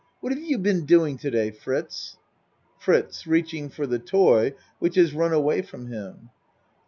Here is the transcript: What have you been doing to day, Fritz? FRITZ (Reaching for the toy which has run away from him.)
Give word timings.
What 0.19 0.33
have 0.33 0.41
you 0.41 0.57
been 0.57 0.87
doing 0.87 1.15
to 1.19 1.29
day, 1.29 1.51
Fritz? 1.51 2.17
FRITZ 2.79 3.27
(Reaching 3.27 3.69
for 3.69 3.85
the 3.85 3.99
toy 3.99 4.55
which 4.79 4.95
has 4.95 5.13
run 5.13 5.31
away 5.31 5.61
from 5.61 5.91
him.) 5.91 6.31